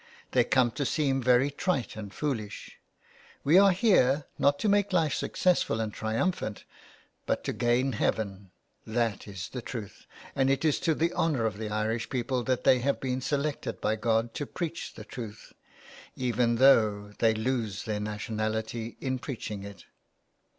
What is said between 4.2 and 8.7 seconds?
not to make life successful and triumphant, but to gain heaven.